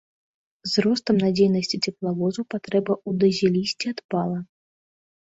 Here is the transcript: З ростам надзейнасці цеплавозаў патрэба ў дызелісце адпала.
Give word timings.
З 0.71 0.83
ростам 0.85 1.15
надзейнасці 1.25 1.81
цеплавозаў 1.85 2.49
патрэба 2.57 2.93
ў 3.07 3.23
дызелісце 3.23 3.85
адпала. 3.97 4.39